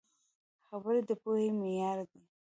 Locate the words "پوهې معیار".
1.21-1.97